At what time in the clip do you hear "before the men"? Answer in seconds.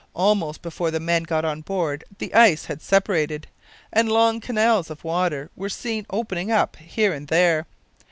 0.63-1.21